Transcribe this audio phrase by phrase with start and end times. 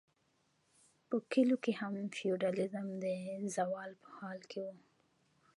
[1.07, 3.05] په کلیو کې هم فیوډالیزم د
[3.55, 4.67] زوال په حال و.